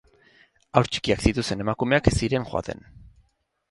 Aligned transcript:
Haur 0.81 0.89
txikiak 0.95 1.23
zituzten 1.27 1.63
emakumeak 1.69 2.13
ez 2.13 2.17
ziren 2.23 2.53
joaten. 2.53 2.87